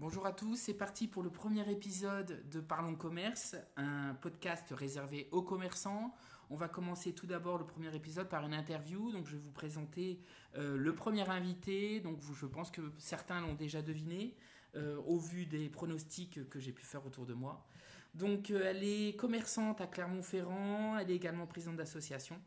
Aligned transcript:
Bonjour 0.00 0.24
à 0.24 0.32
tous, 0.32 0.56
c'est 0.56 0.72
parti 0.72 1.06
pour 1.06 1.22
le 1.22 1.28
premier 1.28 1.70
épisode 1.70 2.48
de 2.48 2.60
Parlons 2.60 2.94
Commerce, 2.94 3.54
un 3.76 4.14
podcast 4.14 4.64
réservé 4.70 5.28
aux 5.30 5.42
commerçants. 5.42 6.14
On 6.48 6.56
va 6.56 6.68
commencer 6.68 7.12
tout 7.12 7.26
d'abord 7.26 7.58
le 7.58 7.66
premier 7.66 7.94
épisode 7.94 8.26
par 8.26 8.46
une 8.46 8.54
interview. 8.54 9.12
Donc 9.12 9.26
je 9.26 9.32
vais 9.32 9.42
vous 9.42 9.52
présenter 9.52 10.18
euh, 10.56 10.78
le 10.78 10.94
premier 10.94 11.28
invité. 11.28 12.00
Donc 12.00 12.18
je 12.22 12.46
pense 12.46 12.70
que 12.70 12.80
certains 12.96 13.42
l'ont 13.42 13.52
déjà 13.52 13.82
deviné 13.82 14.38
euh, 14.74 14.96
au 15.04 15.18
vu 15.18 15.44
des 15.44 15.68
pronostics 15.68 16.48
que 16.48 16.58
j'ai 16.58 16.72
pu 16.72 16.86
faire 16.86 17.04
autour 17.04 17.26
de 17.26 17.34
moi. 17.34 17.68
Donc 18.14 18.50
euh, 18.50 18.70
elle 18.70 18.82
est 18.82 19.14
commerçante 19.18 19.82
à 19.82 19.86
Clermont-Ferrand. 19.86 20.96
Elle 20.96 21.10
est 21.10 21.16
également 21.16 21.46
présidente 21.46 21.76
d'association. 21.76 22.40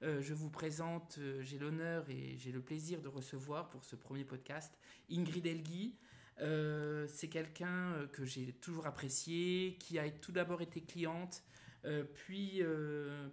je 0.00 0.32
vous 0.32 0.48
présente, 0.48 1.18
j'ai 1.40 1.58
l'honneur 1.58 2.08
et 2.08 2.36
j'ai 2.38 2.52
le 2.52 2.62
plaisir 2.62 3.02
de 3.02 3.08
recevoir 3.08 3.68
pour 3.68 3.82
ce 3.82 3.96
premier 3.96 4.24
podcast 4.24 4.78
Ingrid 5.10 5.44
Elgui. 5.44 5.96
Euh, 6.40 7.06
c'est 7.08 7.28
quelqu'un 7.28 7.92
euh, 7.92 8.06
que 8.06 8.24
j'ai 8.24 8.52
toujours 8.54 8.86
apprécié, 8.86 9.76
qui 9.78 9.98
a 9.98 10.08
tout 10.10 10.32
d'abord 10.32 10.62
été 10.62 10.80
cliente, 10.80 11.42
euh, 11.84 12.04
puis, 12.14 12.62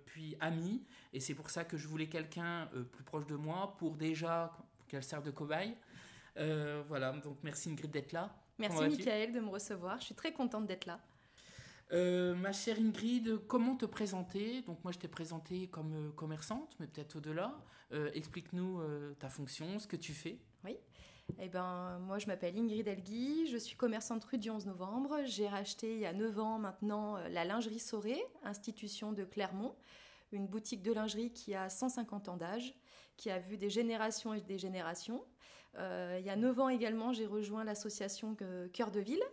puis 0.05 0.35
amie. 0.39 0.83
Et 1.13 1.19
c'est 1.19 1.33
pour 1.33 1.49
ça 1.49 1.63
que 1.63 1.77
je 1.77 1.87
voulais 1.87 2.07
quelqu'un 2.07 2.69
plus 2.91 3.03
proche 3.03 3.27
de 3.27 3.35
moi 3.35 3.75
pour 3.77 3.95
déjà 3.95 4.55
qu'elle 4.87 5.03
serve 5.03 5.23
de 5.23 5.31
cobaye. 5.31 5.75
voilà, 6.87 7.11
donc 7.23 7.37
merci 7.43 7.69
Ingrid 7.69 7.91
d'être 7.91 8.11
là. 8.11 8.33
Merci 8.59 8.81
Michael 8.81 9.33
de 9.33 9.39
me 9.39 9.49
recevoir. 9.49 9.99
Je 9.99 10.05
suis 10.05 10.15
très 10.15 10.33
contente 10.33 10.65
d'être 10.65 10.85
là. 10.85 10.99
ma 12.35 12.51
chère 12.53 12.79
Ingrid, 12.79 13.39
comment 13.47 13.75
te 13.75 13.85
présenter? 13.85 14.61
Donc 14.61 14.83
moi 14.83 14.91
je 14.91 14.99
t'ai 14.99 15.07
présentée 15.07 15.67
comme 15.67 16.13
commerçante, 16.15 16.75
mais 16.79 16.87
peut-être 16.87 17.17
au-delà. 17.17 17.53
Explique-nous 18.13 18.81
ta 19.19 19.29
fonction, 19.29 19.79
ce 19.79 19.87
que 19.87 19.97
tu 19.97 20.13
fais. 20.13 20.39
Oui. 20.63 20.77
Eh 21.39 21.49
ben, 21.49 21.99
moi, 21.99 22.19
je 22.19 22.27
m'appelle 22.27 22.57
Ingrid 22.57 22.87
Elgui, 22.87 23.47
je 23.47 23.57
suis 23.57 23.75
commerçante 23.75 24.23
rue 24.23 24.37
du 24.37 24.49
11 24.49 24.65
novembre. 24.65 25.17
J'ai 25.25 25.47
racheté 25.47 25.93
il 25.93 25.99
y 25.99 26.05
a 26.05 26.13
9 26.13 26.39
ans 26.39 26.57
maintenant 26.57 27.17
euh, 27.17 27.27
la 27.29 27.45
lingerie 27.45 27.79
Soré, 27.79 28.17
institution 28.43 29.11
de 29.11 29.23
Clermont, 29.23 29.75
une 30.31 30.47
boutique 30.47 30.81
de 30.81 30.91
lingerie 30.91 31.31
qui 31.31 31.53
a 31.53 31.69
150 31.69 32.29
ans 32.29 32.37
d'âge, 32.37 32.73
qui 33.17 33.29
a 33.29 33.39
vu 33.39 33.57
des 33.57 33.69
générations 33.69 34.33
et 34.33 34.41
des 34.41 34.57
générations. 34.57 35.23
Euh, 35.77 36.17
il 36.19 36.25
y 36.25 36.29
a 36.29 36.35
9 36.35 36.59
ans 36.59 36.69
également, 36.69 37.13
j'ai 37.13 37.25
rejoint 37.25 37.63
l'association 37.63 38.35
Cœur 38.73 38.89
de 38.89 38.99
Ville, 38.99 39.23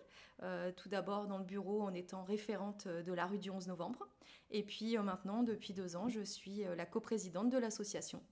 euh, 0.43 0.73
tout 0.73 0.89
d'abord 0.89 1.27
dans 1.27 1.39
le 1.39 1.45
bureau 1.45 1.83
en 1.83 1.95
étant 1.95 2.25
référente 2.25 2.87
de 2.87 3.13
la 3.13 3.27
rue 3.27 3.39
du 3.39 3.51
11 3.51 3.69
novembre. 3.69 4.09
Et 4.51 4.63
puis 4.63 4.99
maintenant, 4.99 5.43
depuis 5.43 5.73
2 5.73 5.97
ans, 5.97 6.09
je 6.09 6.21
suis 6.21 6.65
la 6.77 6.87
coprésidente 6.87 7.51
de 7.51 7.59
l'association. 7.59 8.23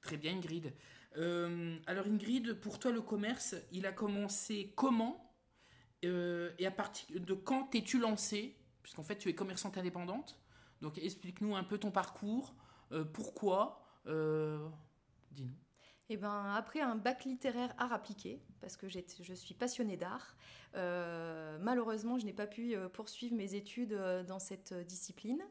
Très 0.00 0.16
bien, 0.16 0.32
Ingrid. 0.32 0.72
Euh, 1.16 1.76
alors, 1.86 2.06
Ingrid, 2.06 2.54
pour 2.54 2.78
toi, 2.78 2.90
le 2.90 3.00
commerce, 3.00 3.54
il 3.72 3.86
a 3.86 3.92
commencé 3.92 4.72
comment 4.76 5.34
euh, 6.04 6.52
Et 6.58 6.66
à 6.66 6.70
partir 6.70 7.20
de 7.20 7.34
quand 7.34 7.64
t'es-tu 7.64 7.98
lancée? 7.98 8.56
Puisqu'en 8.82 9.02
fait, 9.02 9.16
tu 9.16 9.28
es 9.28 9.34
commerçante 9.34 9.78
indépendante. 9.78 10.38
Donc, 10.80 10.98
explique-nous 10.98 11.56
un 11.56 11.64
peu 11.64 11.78
ton 11.78 11.90
parcours. 11.90 12.54
Euh, 12.92 13.04
pourquoi? 13.04 13.80
Dis-nous. 14.06 15.54
Eh 16.10 16.18
ben, 16.18 16.52
après 16.54 16.80
un 16.80 16.96
bac 16.96 17.24
littéraire 17.24 17.72
art 17.78 17.94
appliqué, 17.94 18.42
parce 18.60 18.76
que 18.76 18.88
je 18.90 19.32
suis 19.32 19.54
passionnée 19.54 19.96
d'art, 19.96 20.36
malheureusement, 20.74 22.18
je 22.18 22.26
n'ai 22.26 22.34
pas 22.34 22.46
pu 22.46 22.76
poursuivre 22.92 23.34
mes 23.34 23.54
études 23.54 23.98
dans 24.26 24.38
cette 24.38 24.74
discipline. 24.86 25.42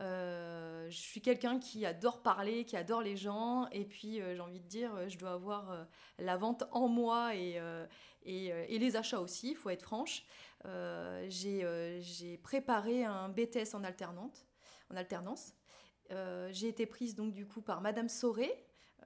Je 0.00 0.88
suis 0.90 1.20
quelqu'un 1.20 1.58
qui 1.58 1.86
adore 1.86 2.22
parler, 2.22 2.64
qui 2.64 2.76
adore 2.76 3.02
les 3.02 3.16
gens, 3.16 3.68
et 3.70 3.84
puis 3.84 4.16
j'ai 4.16 4.40
envie 4.40 4.60
de 4.60 4.66
dire, 4.66 5.08
je 5.08 5.16
dois 5.18 5.32
avoir 5.32 5.86
la 6.18 6.36
vente 6.36 6.64
en 6.72 6.88
moi 6.88 7.34
et, 7.34 7.60
et, 8.24 8.46
et 8.46 8.78
les 8.78 8.96
achats 8.96 9.20
aussi, 9.20 9.50
il 9.50 9.56
faut 9.56 9.70
être 9.70 9.82
franche. 9.82 10.24
j'ai 11.28 12.40
préparé 12.42 13.04
un 13.04 13.28
BTS 13.28 13.74
en 13.74 13.84
alternante, 13.84 14.46
en 14.90 14.96
alternance. 14.96 15.54
j'ai 16.10 16.68
été 16.68 16.86
prise 16.86 17.14
donc 17.14 17.32
du 17.32 17.46
coup 17.46 17.62
par 17.62 17.80
Madame 17.80 18.08
Sauré, 18.08 18.52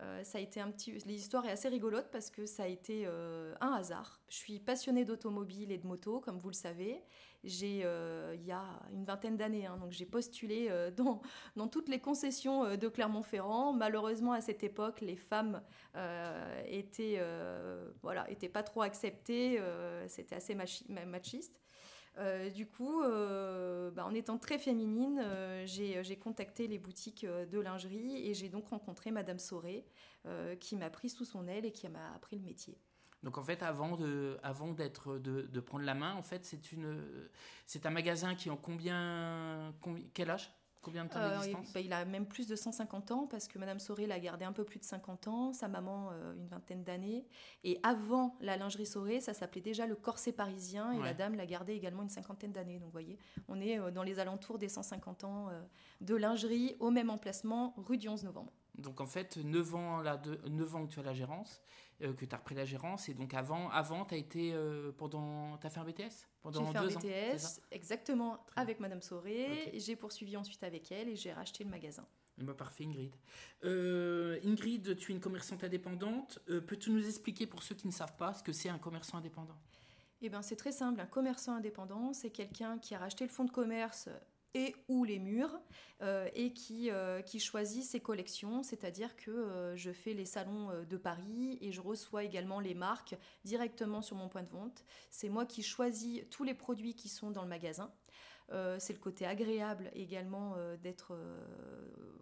euh, 0.00 0.22
ça 0.22 0.38
a 0.38 0.40
été 0.40 0.60
un 0.60 0.70
petit. 0.70 0.92
L'histoire 1.06 1.44
est 1.46 1.50
assez 1.50 1.68
rigolote 1.68 2.08
parce 2.12 2.30
que 2.30 2.46
ça 2.46 2.64
a 2.64 2.66
été 2.66 3.04
euh, 3.06 3.54
un 3.60 3.72
hasard. 3.72 4.20
Je 4.28 4.36
suis 4.36 4.60
passionnée 4.60 5.04
d'automobile 5.04 5.72
et 5.72 5.78
de 5.78 5.86
moto, 5.86 6.20
comme 6.20 6.38
vous 6.38 6.48
le 6.48 6.54
savez. 6.54 7.02
J'ai, 7.44 7.82
euh, 7.84 8.34
il 8.36 8.44
y 8.44 8.52
a 8.52 8.64
une 8.92 9.04
vingtaine 9.04 9.36
d'années, 9.36 9.66
hein, 9.66 9.76
donc 9.76 9.92
j'ai 9.92 10.06
postulé 10.06 10.68
dans, 10.96 11.22
dans 11.56 11.68
toutes 11.68 11.88
les 11.88 12.00
concessions 12.00 12.76
de 12.76 12.88
Clermont-Ferrand. 12.88 13.72
Malheureusement, 13.72 14.32
à 14.32 14.40
cette 14.40 14.62
époque, 14.62 15.00
les 15.00 15.16
femmes 15.16 15.62
étaient, 16.66 17.20
voilà, 18.02 18.28
étaient 18.30 18.48
pas 18.48 18.62
trop 18.62 18.82
acceptées. 18.82 19.60
C'était 20.08 20.34
assez 20.34 20.54
machiste. 20.54 21.60
Euh, 22.16 22.50
du 22.50 22.66
coup, 22.66 23.02
euh, 23.02 23.90
bah, 23.90 24.04
en 24.04 24.14
étant 24.14 24.38
très 24.38 24.58
féminine, 24.58 25.20
euh, 25.22 25.64
j'ai 25.66 26.16
contacté 26.16 26.66
les 26.66 26.78
boutiques 26.78 27.24
de 27.24 27.60
lingerie 27.60 28.28
et 28.28 28.34
j'ai 28.34 28.48
donc 28.48 28.68
rencontré 28.68 29.10
Madame 29.10 29.38
Sauré, 29.38 29.84
qui 30.60 30.76
m'a 30.76 30.90
pris 30.90 31.08
sous 31.08 31.24
son 31.24 31.46
aile 31.48 31.64
et 31.64 31.72
qui 31.72 31.88
m'a 31.88 32.12
appris 32.14 32.36
le 32.36 32.42
métier. 32.42 32.76
Donc 33.22 33.38
en 33.38 33.42
fait, 33.42 33.62
avant 33.62 33.96
de, 33.96 34.38
prendre 35.64 35.84
la 35.84 35.94
main, 35.94 36.14
en 36.14 36.22
fait, 36.22 36.54
c'est 37.66 37.86
un 37.86 37.90
magasin 37.90 38.34
qui 38.34 38.50
en 38.50 38.56
combien 38.56 39.74
quel 40.12 40.30
âge? 40.30 40.50
Combien 40.82 41.04
de 41.04 41.10
temps 41.10 41.18
euh, 41.18 41.38
bah, 41.74 41.80
il, 41.80 41.92
a 41.92 42.04
même 42.04 42.26
plus 42.26 42.46
de 42.46 42.54
150 42.54 43.10
ans 43.10 43.26
parce 43.26 43.48
que 43.48 43.58
Madame 43.58 43.78
Sauré 43.78 44.06
l'a 44.06 44.20
gardé 44.20 44.44
un 44.44 44.52
peu 44.52 44.64
plus 44.64 44.78
de 44.78 44.84
50 44.84 45.28
ans, 45.28 45.52
sa 45.52 45.66
maman 45.68 46.10
euh, 46.12 46.34
une 46.34 46.46
vingtaine 46.46 46.84
d'années. 46.84 47.26
Et 47.64 47.80
avant 47.82 48.36
la 48.40 48.56
lingerie 48.56 48.86
Sauré, 48.86 49.20
ça 49.20 49.34
s'appelait 49.34 49.60
déjà 49.60 49.86
le 49.86 49.96
corset 49.96 50.32
parisien 50.32 50.92
et 50.92 51.02
la 51.02 51.14
dame 51.14 51.34
l'a 51.34 51.46
gardé 51.46 51.72
également 51.72 52.02
une 52.02 52.08
cinquantaine 52.08 52.52
d'années. 52.52 52.78
Donc 52.78 52.86
vous 52.86 52.92
voyez, 52.92 53.18
on 53.48 53.60
est 53.60 53.78
euh, 53.78 53.90
dans 53.90 54.02
les 54.04 54.18
alentours 54.18 54.58
des 54.58 54.68
150 54.68 55.24
ans 55.24 55.48
de 56.00 56.14
lingerie 56.14 56.76
au 56.78 56.90
même 56.90 57.10
emplacement, 57.10 57.74
rue 57.76 57.98
du 57.98 58.08
11 58.08 58.24
novembre. 58.24 58.52
Donc 58.78 59.00
en 59.00 59.06
fait, 59.06 59.36
9 59.36 59.74
ans, 59.74 60.00
là, 60.00 60.16
de, 60.16 60.38
9 60.48 60.74
ans 60.76 60.86
que 60.86 60.92
tu 60.92 61.00
as 61.00 61.02
la 61.02 61.12
gérance, 61.12 61.60
euh, 62.02 62.12
que 62.14 62.24
tu 62.24 62.34
as 62.34 62.38
repris 62.38 62.54
la 62.54 62.64
gérance, 62.64 63.08
et 63.08 63.14
donc 63.14 63.34
avant, 63.34 63.68
avant 63.70 64.04
tu 64.04 64.14
as 64.14 64.18
été 64.18 64.52
euh, 64.52 64.92
pendant. 64.96 65.58
Tu 65.58 65.66
as 65.66 65.70
fait 65.70 65.80
un 65.80 65.84
BTS 65.84 66.26
pendant 66.42 66.64
J'ai 66.64 66.72
fait 66.72 66.78
un 66.78 66.86
BTS, 66.86 67.60
exactement, 67.72 68.46
avec 68.56 68.78
Madame 68.78 69.02
Sauré. 69.02 69.72
J'ai 69.74 69.96
poursuivi 69.96 70.36
ensuite 70.36 70.62
avec 70.62 70.92
elle 70.92 71.08
et 71.08 71.16
j'ai 71.16 71.32
racheté 71.32 71.64
le 71.64 71.70
magasin. 71.70 72.06
Bah, 72.38 72.54
parfait, 72.54 72.84
Ingrid. 72.84 73.16
Euh, 73.64 74.38
Ingrid, 74.44 74.96
tu 74.96 75.10
es 75.10 75.14
une 75.14 75.20
commerçante 75.20 75.64
indépendante. 75.64 76.38
Peux-tu 76.46 76.90
nous 76.90 77.04
expliquer 77.04 77.48
pour 77.48 77.64
ceux 77.64 77.74
qui 77.74 77.88
ne 77.88 77.92
savent 77.92 78.16
pas 78.16 78.32
ce 78.32 78.44
que 78.44 78.52
c'est 78.52 78.68
un 78.68 78.78
commerçant 78.78 79.18
indépendant? 79.18 79.58
Eh 80.20 80.28
bien, 80.28 80.42
c'est 80.42 80.56
très 80.56 80.72
simple. 80.72 81.00
Un 81.00 81.06
commerçant 81.06 81.54
indépendant, 81.54 82.12
c'est 82.12 82.30
quelqu'un 82.30 82.78
qui 82.78 82.94
a 82.94 82.98
racheté 82.98 83.24
le 83.24 83.30
fonds 83.30 83.44
de 83.44 83.50
commerce 83.50 84.08
et 84.54 84.74
ou 84.88 85.04
les 85.04 85.18
murs 85.18 85.60
euh, 86.00 86.28
et 86.34 86.52
qui, 86.52 86.90
euh, 86.90 87.20
qui 87.22 87.40
choisit 87.40 87.84
ses 87.84 88.00
collections, 88.00 88.62
c'est-à-dire 88.62 89.16
que 89.16 89.30
euh, 89.30 89.76
je 89.76 89.90
fais 89.90 90.14
les 90.14 90.24
salons 90.24 90.70
de 90.88 90.96
Paris 90.96 91.58
et 91.60 91.72
je 91.72 91.80
reçois 91.80 92.24
également 92.24 92.60
les 92.60 92.74
marques 92.74 93.16
directement 93.44 94.02
sur 94.02 94.16
mon 94.16 94.28
point 94.28 94.42
de 94.42 94.48
vente. 94.48 94.84
C'est 95.10 95.28
moi 95.28 95.44
qui 95.44 95.62
choisis 95.62 96.22
tous 96.30 96.44
les 96.44 96.54
produits 96.54 96.94
qui 96.94 97.08
sont 97.08 97.30
dans 97.30 97.42
le 97.42 97.48
magasin. 97.48 97.92
C'est 98.78 98.92
le 98.92 98.98
côté 98.98 99.26
agréable 99.26 99.90
également 99.94 100.56
d'être 100.82 101.16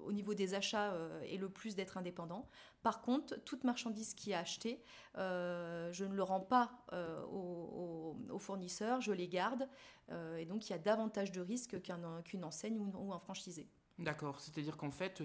au 0.05 0.13
niveau 0.13 0.35
des 0.35 0.55
achats 0.55 0.95
et 1.25 1.39
le 1.39 1.49
plus 1.49 1.75
d'être 1.75 1.97
indépendant. 1.97 2.49
Par 2.83 3.01
contre, 3.01 3.37
toute 3.45 3.65
marchandise 3.65 4.15
qui 4.15 4.33
est 4.33 4.35
achetée, 4.35 4.83
je 5.15 6.05
ne 6.05 6.15
le 6.15 6.23
rends 6.23 6.41
pas 6.41 6.85
aux, 7.31 8.17
aux, 8.31 8.39
fournisseurs, 8.39 9.01
je 9.01 9.13
les 9.13 9.29
garde 9.29 9.69
et 10.39 10.45
donc 10.47 10.69
il 10.69 10.71
y 10.71 10.75
a 10.75 10.79
davantage 10.79 11.33
de 11.33 11.41
risques 11.41 11.81
qu'un 11.83 12.23
qu'une 12.23 12.45
enseigne 12.45 12.79
ou, 12.79 13.13
un 13.13 13.19
franchisé. 13.19 13.69
D'accord, 13.99 14.41
c'est-à-dire 14.41 14.77
qu'en 14.77 14.91
fait, 14.91 15.23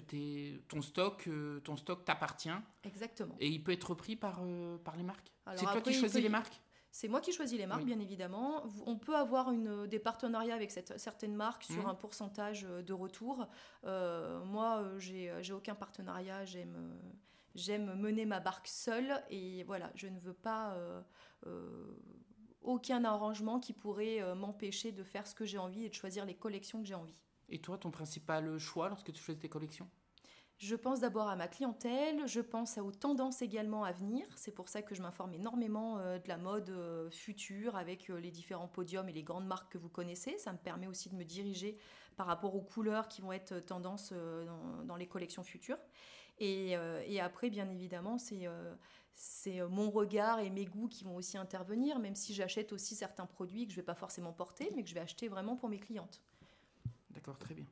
ton 0.69 0.81
stock, 0.81 1.27
euh, 1.27 1.59
ton 1.59 1.75
stock 1.75 2.05
t'appartient. 2.05 2.49
Exactement. 2.85 3.35
Et 3.39 3.49
il 3.49 3.61
peut 3.61 3.73
être 3.73 3.89
repris 3.89 4.15
par, 4.15 4.39
euh, 4.43 4.77
par 4.77 4.95
les 4.95 5.03
marques? 5.03 5.31
C'est 5.55 5.65
toi 5.65 5.81
qui 5.81 5.93
choisis 5.93 6.21
les 6.21 6.29
marques? 6.29 6.61
C'est 6.91 7.07
moi 7.07 7.21
qui 7.21 7.31
choisis 7.31 7.57
les 7.57 7.65
marques, 7.65 7.85
bien 7.85 7.99
évidemment. 7.99 8.63
On 8.85 8.97
peut 8.97 9.15
avoir 9.15 9.51
une, 9.51 9.87
des 9.87 9.99
partenariats 9.99 10.55
avec 10.55 10.71
cette, 10.71 10.99
certaines 10.99 11.35
marques 11.35 11.63
sur 11.63 11.85
mmh. 11.85 11.89
un 11.89 11.95
pourcentage 11.95 12.65
euh, 12.65 12.81
de 12.81 12.93
retour. 12.93 13.47
moi, 13.83 14.83
j'ai 14.97 15.53
aucun 15.53 15.75
partenariat. 15.75 16.45
J'aime 16.45 16.97
j'aime 17.55 17.95
mener 17.95 18.25
ma 18.25 18.39
barque 18.39 18.67
seule. 18.67 19.23
Et 19.29 19.63
voilà, 19.63 19.91
je 19.95 20.07
ne 20.07 20.19
veux 20.19 20.33
pas 20.33 20.77
aucun 22.61 23.03
arrangement 23.03 23.59
qui 23.59 23.73
pourrait 23.73 24.21
euh, 24.21 24.35
m'empêcher 24.35 24.91
de 24.91 25.03
faire 25.03 25.27
ce 25.27 25.35
que 25.35 25.45
j'ai 25.45 25.57
envie 25.57 25.85
et 25.85 25.89
de 25.89 25.93
choisir 25.93 26.25
les 26.25 26.35
collections 26.35 26.81
que 26.81 26.87
j'ai 26.87 26.95
envie. 26.95 27.19
Et 27.49 27.59
toi, 27.59 27.77
ton 27.77 27.91
principal 27.91 28.57
choix 28.59 28.89
lorsque 28.89 29.11
tu 29.11 29.21
choisis 29.21 29.41
tes 29.41 29.49
collections? 29.49 29.89
Je 30.61 30.75
pense 30.75 30.99
d'abord 30.99 31.27
à 31.27 31.35
ma 31.35 31.47
clientèle, 31.47 32.27
je 32.27 32.39
pense 32.39 32.77
aux 32.77 32.91
tendances 32.91 33.41
également 33.41 33.83
à 33.83 33.91
venir. 33.91 34.27
C'est 34.35 34.53
pour 34.53 34.69
ça 34.69 34.83
que 34.83 34.93
je 34.93 35.01
m'informe 35.01 35.33
énormément 35.33 35.97
euh, 35.97 36.19
de 36.19 36.27
la 36.27 36.37
mode 36.37 36.69
euh, 36.69 37.09
future 37.09 37.75
avec 37.75 38.09
les 38.09 38.29
différents 38.29 38.67
podiums 38.67 39.09
et 39.09 39.11
les 39.11 39.23
grandes 39.23 39.47
marques 39.47 39.71
que 39.71 39.79
vous 39.79 39.89
connaissez. 39.89 40.37
Ça 40.37 40.53
me 40.53 40.59
permet 40.59 40.85
aussi 40.85 41.09
de 41.09 41.15
me 41.15 41.23
diriger 41.23 41.79
par 42.15 42.27
rapport 42.27 42.53
aux 42.55 42.61
couleurs 42.61 43.07
qui 43.07 43.21
vont 43.21 43.31
être 43.31 43.59
tendance 43.59 44.13
dans, 44.85 44.95
les 44.95 45.07
collections 45.07 45.43
futures. 45.43 45.79
Et, 46.37 46.75
après, 47.19 47.49
bien 47.49 47.67
évidemment, 47.69 48.17
c'est 48.19 49.61
mon 49.69 49.89
regard 49.89 50.39
et 50.39 50.51
mes 50.51 50.65
goûts 50.65 50.89
qui 50.89 51.05
vont 51.05 51.15
aussi 51.15 51.39
intervenir, 51.39 51.97
même 51.97 52.15
si 52.15 52.35
j'achète 52.35 52.71
aussi 52.73 52.93
certains 52.93 53.25
produits 53.25 53.65
que 53.65 53.71
je 53.71 53.77
ne 53.77 53.81
vais 53.81 53.85
pas 53.85 53.95
forcément 53.95 54.33
porter, 54.33 54.69
mais 54.75 54.83
que 54.83 54.89
je 54.89 54.93
vais 54.93 54.99
acheter 54.99 55.27
vraiment 55.27 55.55
pour 55.55 55.69
mes 55.69 55.79
clientes. 55.79 56.21
D'accord, 57.09 57.39
très 57.39 57.55
bien. 57.55 57.65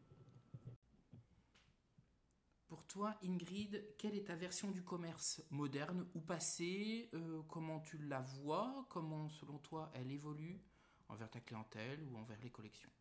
Pour 2.70 2.86
toi, 2.86 3.16
Ingrid, 3.24 3.84
quelle 3.98 4.14
est 4.14 4.28
ta 4.28 4.36
version 4.36 4.70
du 4.70 4.84
commerce 4.84 5.42
moderne 5.50 6.06
ou 6.14 6.20
passé 6.22 7.10
euh, 7.16 7.42
Comment 7.50 7.80
tu 7.80 7.98
la 7.98 8.22
vois 8.22 8.86
Comment, 8.90 9.28
selon 9.28 9.58
toi, 9.58 9.92
elle 9.96 10.12
évolue 10.12 10.62
envers 11.08 11.32
ta 11.32 11.40
clientèle 11.40 12.00
ou 12.04 12.16
envers 12.16 12.38
les 12.44 12.52
collections? 12.52 12.92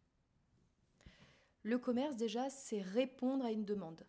Le 1.65 1.79
commerce, 1.79 2.17
déjà, 2.17 2.49
c'est 2.49 2.81
répondre 2.81 3.44
à 3.44 3.53
une 3.53 3.67
demande. 3.67 4.06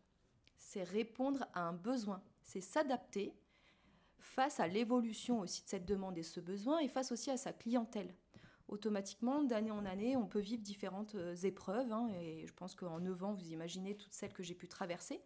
C'est 0.57 0.83
répondre 0.83 1.45
à 1.53 1.67
un 1.67 1.73
besoin. 1.73 2.23
C'est 2.41 2.61
s'adapter 2.61 3.33
face 4.17 4.61
à 4.61 4.67
l'évolution 4.69 5.41
aussi 5.41 5.65
de 5.65 5.67
cette 5.67 5.85
demande 5.85 6.17
et 6.17 6.23
ce 6.23 6.39
besoin 6.39 6.79
et 6.79 6.87
face 6.87 7.11
aussi 7.11 7.31
à 7.31 7.37
sa 7.37 7.51
clientèle 7.51 8.15
automatiquement, 8.69 9.43
d'année 9.43 9.71
en 9.71 9.85
année, 9.85 10.15
on 10.15 10.25
peut 10.25 10.39
vivre 10.39 10.61
différentes 10.61 11.15
euh, 11.15 11.35
épreuves. 11.35 11.91
Hein, 11.91 12.07
et 12.21 12.45
je 12.47 12.53
pense 12.53 12.75
qu'en 12.75 12.99
9 12.99 13.23
ans, 13.23 13.33
vous 13.33 13.51
imaginez 13.51 13.95
toutes 13.95 14.13
celles 14.13 14.33
que 14.33 14.43
j'ai 14.43 14.55
pu 14.55 14.67
traverser. 14.67 15.21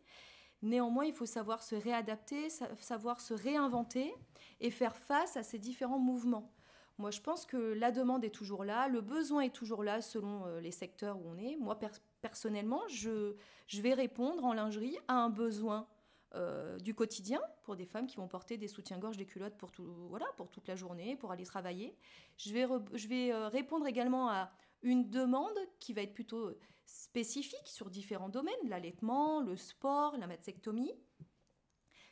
Néanmoins, 0.61 1.05
il 1.05 1.13
faut 1.13 1.25
savoir 1.25 1.61
se 1.61 1.75
réadapter, 1.75 2.49
savoir 2.79 3.19
se 3.19 3.33
réinventer 3.33 4.13
et 4.61 4.71
faire 4.71 4.95
face 4.95 5.35
à 5.35 5.43
ces 5.43 5.59
différents 5.59 5.99
mouvements. 5.99 6.53
Moi, 6.97 7.11
je 7.11 7.19
pense 7.19 7.45
que 7.45 7.57
la 7.57 7.91
demande 7.91 8.23
est 8.23 8.29
toujours 8.29 8.63
là, 8.63 8.87
le 8.87 9.01
besoin 9.01 9.41
est 9.41 9.53
toujours 9.53 9.83
là 9.83 10.01
selon 10.01 10.45
euh, 10.45 10.61
les 10.61 10.71
secteurs 10.71 11.17
où 11.17 11.23
on 11.27 11.37
est. 11.37 11.57
Moi, 11.57 11.77
personnellement, 12.21 12.81
je, 12.87 13.35
je 13.67 13.81
vais 13.81 13.93
répondre 13.93 14.45
en 14.45 14.53
lingerie 14.53 14.97
à 15.07 15.15
un 15.15 15.29
besoin 15.29 15.87
euh, 16.35 16.77
du 16.79 16.95
quotidien 16.95 17.39
pour 17.63 17.75
des 17.75 17.85
femmes 17.85 18.07
qui 18.07 18.17
vont 18.17 18.27
porter 18.27 18.57
des 18.57 18.67
soutiens-gorge, 18.67 19.17
des 19.17 19.25
culottes 19.25 19.55
pour, 19.55 19.71
tout, 19.71 19.85
voilà, 20.09 20.25
pour 20.35 20.49
toute 20.49 20.67
la 20.67 20.75
journée, 20.75 21.15
pour 21.15 21.31
aller 21.31 21.45
travailler. 21.45 21.95
Je 22.37 22.51
vais, 22.51 22.65
je 22.93 23.07
vais 23.07 23.31
euh, 23.31 23.47
répondre 23.49 23.85
également 23.85 24.29
à 24.29 24.51
une 24.81 25.09
demande 25.09 25.57
qui 25.79 25.93
va 25.93 26.01
être 26.01 26.13
plutôt 26.13 26.51
spécifique 26.85 27.67
sur 27.67 27.89
différents 27.89 28.29
domaines, 28.29 28.53
l'allaitement, 28.67 29.41
le 29.41 29.55
sport, 29.55 30.17
la 30.17 30.27
mastectomie. 30.27 30.93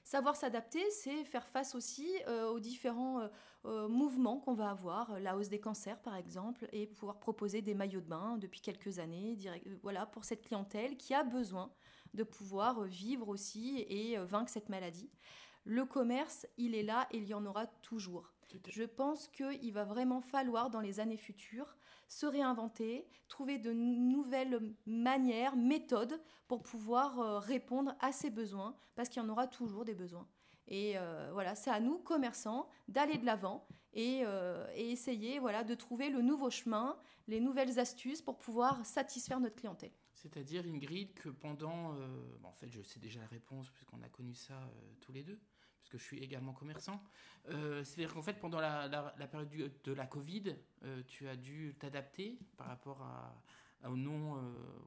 Savoir 0.04 0.36
s'adapter, 0.36 0.84
c'est 0.92 1.24
faire 1.24 1.48
face 1.48 1.76
aussi 1.76 2.10
euh, 2.28 2.48
aux 2.48 2.60
différents 2.60 3.30
mouvements 3.64 4.40
qu'on 4.40 4.56
va 4.56 4.72
avoir, 4.72 5.20
la 5.20 5.38
hausse 5.38 5.50
des 5.50 5.60
cancers 5.60 6.02
par 6.02 6.16
exemple, 6.16 6.68
et 6.72 6.88
pouvoir 6.88 7.20
proposer 7.20 7.62
des 7.62 7.76
maillots 7.76 8.02
de 8.02 8.08
bain 8.08 8.38
depuis 8.40 8.60
quelques 8.60 8.98
années, 8.98 9.38
voilà, 9.84 10.08
pour 10.08 10.26
cette 10.26 10.42
clientèle 10.42 10.98
qui 10.98 11.14
a 11.14 11.24
besoin 11.24 11.72
de 12.14 12.24
pouvoir 12.24 12.84
vivre 12.84 13.28
aussi 13.30 13.86
et 13.88 14.18
euh, 14.18 14.26
vaincre 14.26 14.50
cette 14.50 14.70
maladie. 14.70 15.10
Le 15.64 15.86
commerce, 15.86 16.48
il 16.58 16.76
est 16.76 16.84
là 16.84 17.08
et 17.12 17.18
il 17.18 17.28
y 17.28 17.34
en 17.34 17.46
aura 17.46 17.68
toujours. 17.68 18.34
Je 18.68 18.84
pense 18.84 19.28
qu'il 19.30 19.72
va 19.72 19.86
vraiment 19.86 20.22
falloir 20.22 20.70
dans 20.70 20.82
les 20.82 21.00
années 21.00 21.18
futures 21.18 21.76
se 22.08 22.26
réinventer, 22.26 23.08
trouver 23.30 23.58
de 23.58 23.72
nouvelles 23.72 24.74
manières, 24.86 25.56
méthodes 25.56 26.22
pour 26.48 26.62
pouvoir 26.62 27.20
euh, 27.20 27.40
répondre 27.40 27.96
à 28.02 28.12
ces 28.12 28.30
besoins, 28.30 28.76
parce 28.96 29.08
qu'il 29.08 29.22
y 29.22 29.26
en 29.26 29.30
aura 29.30 29.48
toujours 29.48 29.86
des 29.86 29.96
besoins. 29.96 30.28
Et 30.68 30.98
euh, 30.98 31.30
voilà, 31.32 31.56
c'est 31.56 31.70
à 31.70 31.80
nous, 31.80 32.00
commerçants, 32.00 32.68
d'aller 32.90 33.18
de 33.18 33.26
l'avant 33.26 33.66
et, 33.94 34.24
et, 34.76 34.92
essayer 34.92 35.40
voilà, 35.40 35.64
de 35.64 35.76
trouver 35.76 36.10
le 36.10 36.22
nouveau 36.22 36.50
chemin, 36.50 36.98
les 37.28 37.40
nouvelles 37.40 37.80
astuces 37.80 38.22
pour 38.22 38.38
pouvoir 38.38 38.86
satisfaire 38.86 39.40
notre 39.40 39.56
clientèle. 39.56 39.92
C'est-à-dire, 40.22 40.64
Ingrid, 40.68 41.14
que 41.16 41.30
pendant... 41.30 41.96
Euh, 41.96 42.08
en 42.44 42.52
fait, 42.52 42.70
je 42.70 42.82
sais 42.84 43.00
déjà 43.00 43.20
la 43.20 43.28
réponse, 43.28 43.72
puisqu'on 43.72 44.02
a 44.04 44.10
connu 44.10 44.36
ça 44.36 44.54
euh, 44.54 44.94
tous 45.00 45.12
les 45.12 45.24
deux, 45.24 45.40
puisque 45.80 45.98
je 45.98 46.04
suis 46.04 46.20
également 46.20 46.54
commerçant. 46.54 47.02
Euh, 47.50 47.84
c'est-à-dire 47.84 48.14
qu'en 48.14 48.22
fait, 48.22 48.40
pendant 48.40 48.60
la, 48.60 49.12
période 49.32 49.50
de 49.84 49.92
la 49.94 50.06
Covid, 50.06 50.56
tu 51.08 51.28
as 51.28 51.36
dû 51.36 51.76
t'adapter 51.80 52.38
par 52.56 52.68
rapport 52.68 53.02
à, 53.02 53.90
au 53.90 53.96
non, 53.96 54.36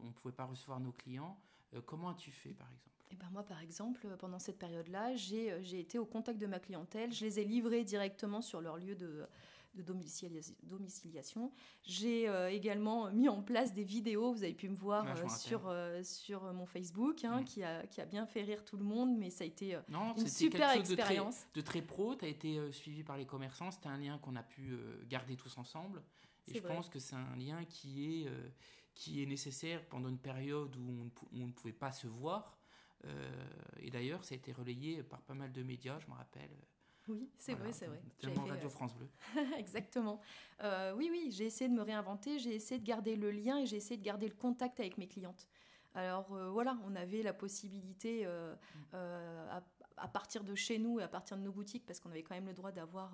on 0.03 0.07
ne 0.07 0.13
pouvait 0.13 0.35
pas 0.35 0.45
recevoir 0.45 0.79
nos 0.79 0.93
clients. 0.93 1.37
comment 1.85 2.11
as-tu 2.11 2.31
fait, 2.31 2.55
par 2.55 2.69
exemple? 2.71 2.91
Eh 3.11 3.17
ben 3.17 3.29
moi, 3.33 3.43
par 3.45 3.61
exemple, 3.61 4.17
pendant 4.19 4.39
cette 4.39 4.59
période-là, 4.59 5.17
j'ai 5.17 5.81
été 5.81 5.99
au 5.99 6.07
contact 6.07 6.39
de 6.39 6.47
ma 6.47 6.61
clientèle. 6.61 7.13
Je 7.13 7.25
les 7.25 7.41
ai 7.41 7.45
livrés 7.45 7.83
directement 7.83 8.41
sur 8.41 8.61
leur 8.61 8.77
lieu 8.77 8.95
de, 8.95 9.27
de 9.75 9.83
domiciliation. 9.83 11.53
J'ai 11.83 12.29
euh, 12.29 12.51
également 12.51 13.11
mis 13.11 13.29
en 13.29 13.43
place 13.43 13.73
des 13.73 13.85
vidéos, 13.85 14.33
vous 14.33 14.45
avez 14.45 14.55
pu 14.55 14.69
me 14.69 14.77
voir 14.77 15.07
euh, 15.07 15.29
sur, 15.29 15.69
euh, 15.69 16.03
sur 16.03 16.53
mon 16.53 16.67
Facebook, 16.67 17.25
hein, 17.25 17.41
mm. 17.41 17.45
qui, 17.45 17.63
a, 17.63 17.87
qui 17.87 18.01
a 18.01 18.07
bien 18.07 18.27
fait 18.27 18.43
rire 18.43 18.65
tout 18.65 18.77
le 18.77 18.85
monde, 18.85 19.17
mais 19.17 19.31
ça 19.31 19.45
a 19.45 19.47
été 19.47 19.79
une 19.89 20.29
super 20.29 20.73
expérience. 20.73 21.47
De 21.55 21.61
très, 21.61 21.83
pro, 21.83 22.15
tu 22.15 22.25
as 22.25 22.29
été 22.29 22.73
suivi 22.73 23.03
par 23.03 23.17
les 23.17 23.27
commerçants, 23.27 23.71
c'était 23.71 23.89
un 23.89 23.99
lien 23.99 24.19
qu'on 24.19 24.37
a 24.37 24.43
pu 24.43 24.77
garder 25.09 25.37
tous 25.37 25.57
ensemble. 25.59 26.03
Et 26.47 26.59
je 26.59 26.61
pense 26.61 26.89
que 26.89 26.99
c'est 26.99 27.17
un 27.17 27.37
lien 27.37 27.65
qui 27.65 28.23
est, 28.23 28.29
qui 28.95 29.23
est 29.23 29.27
nécessaire 29.27 29.85
pendant 29.87 30.09
une 30.09 30.19
période 30.19 30.77
où 30.77 30.91
on, 30.91 31.41
on 31.41 31.47
ne 31.47 31.53
pouvait 31.53 31.73
pas 31.73 31.93
se 31.93 32.07
voir. 32.07 32.59
et 33.81 33.91
d'ailleurs, 33.91 34.25
ça 34.25 34.35
a 34.35 34.37
été 34.37 34.53
relayé 34.53 35.03
par 35.03 35.21
pas 35.23 35.35
mal 35.35 35.53
de 35.53 35.63
médias, 35.63 35.99
je 36.01 36.07
me 36.07 36.15
rappelle. 36.15 36.51
Oui, 37.09 37.29
c'est 37.39 37.55
vrai, 37.55 37.73
c'est 37.73 37.87
vrai. 37.87 38.01
Tellement 38.19 38.45
Radio 38.45 38.67
euh, 38.67 38.71
France 38.71 38.95
Bleu. 38.95 39.09
Exactement. 39.59 40.21
Euh, 40.63 40.95
oui, 40.97 41.09
oui, 41.11 41.31
j'ai 41.31 41.47
essayé 41.47 41.69
de 41.69 41.75
me 41.75 41.83
réinventer, 41.83 42.39
j'ai 42.39 42.55
essayé 42.55 42.81
de 42.81 42.87
garder 42.87 43.17
le 43.17 43.31
lien 43.31 43.59
et 43.59 43.67
j'ai 43.67 43.77
essayé 43.77 43.97
de 43.97 44.05
garder 44.05 44.27
le 44.27 44.35
contact 44.35 44.81
avec 44.81 44.97
mes 44.97 45.07
clientes. 45.07 45.49
Alors 45.95 46.33
euh, 46.33 46.49
voilà, 46.51 46.79
on 46.85 46.97
avait 46.97 47.23
la 47.23 47.35
possibilité 47.35 48.27
mm. 48.27 48.97
à, 49.97 50.09
partir 50.09 50.45
de 50.45 50.55
chez 50.55 50.79
nous 50.79 50.99
et 50.99 51.03
à 51.03 51.09
partir 51.09 51.37
de 51.37 51.43
nos 51.43 51.53
boutiques, 51.53 51.85
parce 51.87 52.01
qu'on 52.01 52.11
avait 52.11 52.23
quand 52.23 52.35
même 52.35 52.47
le 52.47 52.55
droit 52.55 52.73
d'avoir 52.73 53.13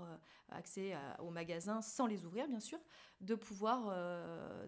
accès 0.50 0.94
aux 1.18 1.30
magasins 1.30 1.82
sans 1.82 2.06
les 2.06 2.24
ouvrir, 2.24 2.46
bien 2.48 2.60
sûr, 2.60 2.78
de 3.20 3.34
pouvoir 3.34 3.92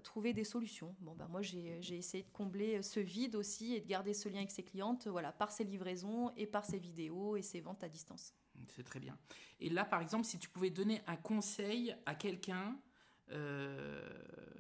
trouver 0.03 0.33
des 0.33 0.45
solutions. 0.45 0.95
Bon, 0.99 1.15
ben 1.15 1.29
moi, 1.29 1.43
j'ai 1.43 1.97
essayé 1.97 2.25
de 2.25 2.31
combler 2.31 2.83
ce 2.83 3.01
vide 3.01 3.37
aussi 3.37 3.75
et 3.75 3.81
de 3.81 3.87
garder 3.87 4.15
ce 4.15 4.29
lien 4.29 4.39
avec 4.39 4.51
ses 4.51 4.65
clientes, 4.65 5.07
voilà, 5.07 5.33
par 5.33 5.53
ces 5.53 5.65
livraisons 5.65 6.33
et 6.37 6.47
par 6.47 6.65
ces 6.67 6.79
vidéos 6.79 7.37
et 7.37 7.43
ces 7.43 7.61
ventes 7.61 7.83
à 7.85 7.89
distance. 7.89 8.35
C'est 8.69 8.85
très 8.85 9.01
bien. 9.01 9.17
Et 9.61 9.69
là, 9.69 9.85
par 9.85 10.01
exemple, 10.01 10.25
si 10.25 10.39
tu 10.39 10.49
pouvais 10.49 10.71
donner 10.71 11.01
un 11.07 11.17
conseil 11.17 11.95
à 12.07 12.15
quelqu'un, 12.15 12.77
euh, 13.31 14.09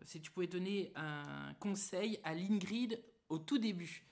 si 0.04 0.20
tu 0.20 0.30
pouvais 0.30 0.46
donner 0.46 0.92
un 0.94 1.54
conseil 1.60 2.18
à 2.24 2.34
l'Ingrid 2.34 3.00
au 3.28 3.38
tout 3.38 3.58
début, 3.58 4.04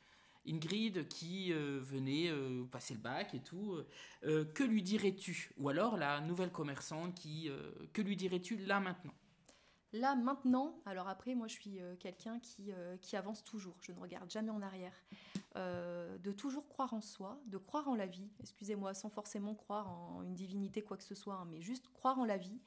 Ingrid 0.46 1.06
qui 1.08 1.52
euh, 1.52 1.81
venait 1.82 2.28
euh, 2.28 2.64
passer 2.64 2.94
le 2.94 3.00
bac 3.00 3.34
et 3.34 3.40
tout, 3.40 3.78
que 4.22 4.64
lui 4.64 4.82
dirais-tu? 4.82 5.50
Ou 5.58 5.69
alors 5.69 5.96
la 5.96 6.20
nouvelle 6.20 6.50
commerçante 6.50 7.14
qui, 7.14 7.50
que 7.93 8.02
lui 8.02 8.16
dirais-tu 8.16 8.56
là 8.56 8.81
maintenant? 8.81 9.14
Là, 9.93 10.15
maintenant, 10.15 10.81
alors 10.87 11.09
après, 11.09 11.35
moi 11.35 11.49
je 11.49 11.55
suis 11.55 11.81
euh, 11.81 11.97
quelqu'un 11.97 12.39
qui, 12.39 12.70
euh, 12.70 12.97
qui, 12.99 13.17
avance 13.17 13.43
toujours, 13.43 13.75
je 13.81 13.91
ne 13.91 13.99
regarde 13.99 14.31
jamais 14.31 14.51
en 14.51 14.63
arrière. 14.63 14.94
Euh, 15.56 16.17
de 16.19 16.31
toujours 16.31 16.69
croire 16.69 16.94
en 16.94 17.01
soi, 17.01 17.41
de 17.47 17.59
croire 17.59 17.89
en 17.89 17.97
la 17.97 18.06
vie, 18.06 18.31
excusez-moi, 18.39 18.94
sans 18.94 19.09
forcément 19.09 19.56
croire 19.56 19.89
en 19.89 20.23
une 20.23 20.35
divinité, 20.35 20.82
quoi 20.82 20.97
que 20.97 21.03
ce 21.03 21.17
soit, 21.17 21.35
hein, 21.35 21.49
mais 21.51 21.61
juste 21.61 21.89
croire 21.89 22.20
en 22.20 22.25
la 22.25 22.37
vie, 22.37 22.61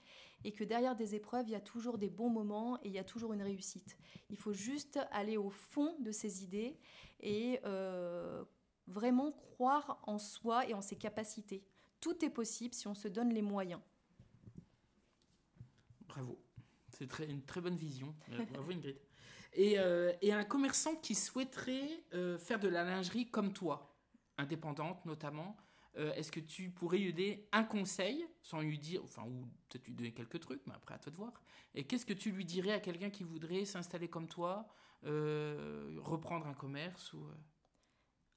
et 0.44 0.52
que 0.52 0.66
derrière 0.66 0.98
des 0.98 1.16
épreuves, 1.16 1.48
il 1.48 1.52
y 1.52 1.56
a 1.56 1.62
toujours 1.62 1.98
des 1.98 2.10
bons 2.10 2.30
moments 2.30 2.78
et 2.84 2.88
il 2.88 2.92
y 2.92 3.00
a 3.00 3.06
toujours 3.06 3.32
une 3.32 3.42
réussite. 3.42 3.98
Il 4.30 4.36
faut 4.36 4.52
juste 4.52 5.00
aller 5.12 5.38
au 5.38 5.50
fond 5.50 5.96
de 6.02 6.12
ses 6.12 6.44
idées 6.44 6.78
et 7.22 7.62
vraiment 8.88 9.32
croire 9.32 10.02
en 10.04 10.18
soi 10.18 10.68
et 10.68 10.74
en 10.74 10.82
ses 10.82 10.98
capacités. 10.98 11.64
Tout 12.02 12.26
est 12.26 12.30
possible 12.30 12.74
si 12.74 12.86
on 12.90 12.96
se 12.96 13.08
donne 13.08 13.30
les 13.30 13.42
moyens. 13.42 13.80
Bravo. 16.10 16.38
Très, 17.08 17.26
une 17.30 17.44
très 17.44 17.62
bonne 17.62 17.76
vision. 17.76 18.16
Euh, 18.32 18.46
bravo 18.52 18.72
Ingrid. 18.72 18.98
Et, 19.54 19.78
euh, 19.78 20.12
et, 20.22 20.34
un 20.34 20.44
commerçant 20.44 20.96
qui 20.96 21.14
souhaiterait 21.14 22.04
euh, 22.14 22.40
faire 22.40 22.60
de 22.60 22.68
la 22.68 22.84
lingerie 22.84 23.30
comme 23.30 23.54
toi, 23.54 23.96
indépendante 24.38 25.06
notamment, 25.06 25.58
est-ce 25.96 26.32
que 26.32 26.40
tu 26.40 26.72
pourrais 26.72 26.98
lui 26.98 27.14
donner 27.14 27.48
un 27.52 27.64
conseil, 27.64 28.26
sans 28.42 28.62
lui 28.62 28.80
dire, 28.80 29.04
enfin, 29.04 29.22
ou 29.28 29.46
peut-être 29.70 29.86
lui 29.86 29.94
donner 29.94 30.12
quelques 30.12 30.40
trucs, 30.40 30.66
mais 30.66 30.74
après 30.74 30.96
à 30.96 30.98
toi 30.98 31.12
de 31.12 31.18
voir. 31.18 31.34
Et 31.76 31.84
qu'est-ce 31.84 32.04
que 32.04 32.14
tu 32.14 32.32
lui 32.32 32.46
dirais 32.46 32.72
à 32.72 32.80
quelqu'un 32.80 33.12
qui 33.12 33.24
voudrait 33.24 33.64
s'installer 33.66 34.08
comme 34.08 34.28
toi, 34.28 34.68
reprendre 35.04 36.48
un 36.48 36.56
commerce 36.56 37.14
ou 37.14 37.28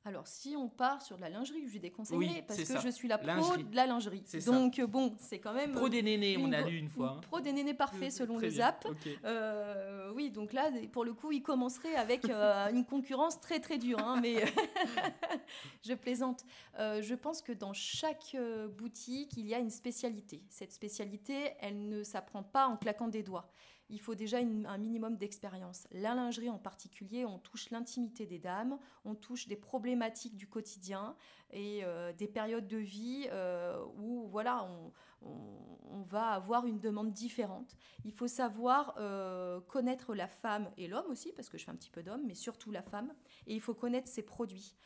alors, 0.06 0.28
si 0.28 0.54
on 0.56 0.68
part 0.68 1.02
sur 1.02 1.16
de 1.16 1.20
la 1.20 1.28
lingerie, 1.28 1.66
je 1.66 1.78
déconseillerais 1.78 2.44
parce 2.46 2.62
que 2.62 2.80
je 2.80 2.88
suis 2.90 3.08
la 3.08 3.18
pro 3.18 3.56
de 3.56 3.74
la 3.74 3.88
lingerie. 3.88 4.22
Donc, 4.46 4.80
bon, 4.82 5.16
c'est 5.18 5.40
quand 5.40 5.52
même. 5.52 5.72
Pro 5.72 5.88
des 5.88 6.00
nénés, 6.00 6.36
on 6.38 6.52
a 6.52 6.60
lu 6.60 6.78
une 6.78 6.88
fois. 6.88 7.16
Hein. 7.18 7.20
Pro 7.22 7.40
des 7.40 7.52
nénés 7.52 7.74
parfait 7.74 8.10
selon 8.10 8.38
le 8.38 8.48
ZAP. 8.48 8.86
Euh, 9.24 10.12
oui, 10.14 10.30
donc 10.30 10.52
là, 10.52 10.70
pour 10.92 11.04
le 11.04 11.12
coup, 11.12 11.32
il 11.32 11.42
commencerait 11.42 11.96
avec 11.96 12.30
euh, 12.30 12.68
une 12.72 12.84
concurrence 12.84 13.40
très 13.40 13.58
très 13.58 13.78
dure. 13.78 13.98
Hein, 13.98 14.20
mais 14.22 14.44
je 15.84 15.94
plaisante. 15.94 16.44
Euh, 16.78 17.02
je 17.02 17.16
pense 17.16 17.42
que 17.42 17.50
dans 17.50 17.72
chaque 17.72 18.36
boutique, 18.78 19.32
il 19.36 19.48
y 19.48 19.54
a 19.54 19.58
une 19.58 19.70
spécialité. 19.70 20.44
Cette 20.50 20.72
spécialité, 20.72 21.54
elle 21.58 21.88
ne 21.88 22.04
s'apprend 22.04 22.44
pas 22.44 22.68
en 22.68 22.76
claquant 22.76 23.08
des 23.08 23.24
doigts. 23.24 23.50
Il 23.88 24.00
faut 24.00 24.14
déjà 24.14 24.38
un 24.38 24.78
minimum 24.78 25.16
d'expérience. 25.16 25.86
La 25.92 26.14
lingerie 26.14 26.50
en 26.50 26.58
particulier, 26.58 27.24
on 27.24 27.38
touche 27.38 27.70
l'intimité 27.70 28.26
des 28.26 28.38
dames, 28.38 28.78
on 29.04 29.14
touche 29.14 29.46
des 29.46 29.56
problématiques 29.56 30.36
du 30.36 30.48
quotidien 30.48 31.16
et 31.50 31.84
euh, 31.84 32.12
des 32.12 32.26
périodes 32.26 32.66
de 32.66 32.78
vie 32.78 33.28
euh, 33.30 33.84
où 33.96 34.26
voilà, 34.28 34.68
on, 34.68 34.92
va 36.02 36.28
avoir 36.28 36.66
une 36.66 36.78
demande 36.78 37.12
différente. 37.12 37.76
Il 38.04 38.12
faut 38.12 38.28
savoir 38.28 38.94
euh, 38.98 39.60
connaître 39.62 40.14
la 40.14 40.28
femme 40.28 40.70
et 40.76 40.86
l'homme 40.86 41.10
aussi, 41.10 41.32
parce 41.32 41.48
que 41.48 41.58
je 41.58 41.64
fais 41.64 41.72
un 41.72 41.76
petit 41.76 41.90
peu 41.90 42.04
d'homme, 42.04 42.22
mais 42.24 42.34
surtout 42.34 42.70
la 42.70 42.82
femme, 42.82 43.12
et 43.48 43.54
il 43.54 43.60
faut 43.60 43.74
connaître 43.74 44.06
ses 44.06 44.22
produits. 44.22 44.76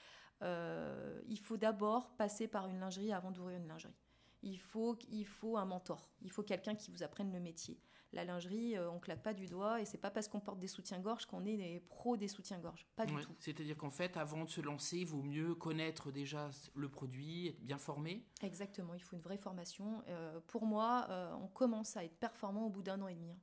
il 0.41 1.39
faut 1.43 1.59
d'abord 1.59 2.17
passer 2.17 2.49
par 2.49 2.69
une 2.69 2.81
lingerie 2.81 3.13
avant 3.13 3.31
d'ouvrir 3.31 3.59
une 3.59 3.69
lingerie. 3.69 3.97
Il 4.43 4.59
faut, 4.59 4.97
il 5.11 5.27
faut 5.27 5.59
un 5.59 5.67
mentor, 5.67 6.11
il 6.23 6.31
faut 6.31 6.43
quelqu'un 6.43 6.75
qui 6.75 6.91
vous 6.91 7.03
apprenne 7.03 7.33
le 7.33 7.41
métier 7.41 7.79
la 8.13 8.25
lingerie, 8.25 8.77
euh, 8.77 8.91
on 8.91 8.99
claque 8.99 9.23
pas 9.23 9.35
du 9.35 9.47
doigt 9.47 9.81
et 9.81 9.85
c'est 9.85 9.99
pas 9.99 10.11
parce 10.11 10.29
qu'on 10.29 10.41
porte 10.41 10.59
des 10.59 10.67
soutiens-gorge 10.67 11.27
qu'on 11.27 11.45
est 11.45 11.57
des 11.57 11.81
pros 11.81 12.17
des 12.17 12.29
soutiens-gorge. 12.29 12.87
Pas 12.97 13.07
du 13.07 13.15
tout. 13.15 13.35
C'est-à-dire 13.39 13.77
qu'en 13.77 13.91
fait, 13.91 14.17
avant 14.17 14.45
de 14.45 14.49
se 14.49 14.61
lancer, 14.61 14.99
il 14.99 15.07
vaut 15.07 15.23
mieux 15.23 15.55
connaître 15.55 16.11
déjà 16.11 16.51
le 16.75 16.89
produit, 16.89 17.49
être 17.49 17.61
bien 17.61 17.79
formé. 17.79 18.25
Exactement, 18.43 18.95
il 18.95 19.03
faut 19.03 19.17
une 19.17 19.23
vraie 19.23 19.39
formation. 19.39 20.03
Euh, 20.09 20.41
pour 20.47 20.67
moi, 20.67 21.07
euh, 21.11 21.33
on 21.41 21.49
commence 21.49 21.97
à 21.97 22.05
être 22.05 22.17
performant 22.17 22.67
au 22.67 22.71
bout 22.71 22.83
d'un 22.83 23.01
an 23.01 23.09
et 23.09 23.15
demi. 23.15 23.31
Hein. 23.31 23.39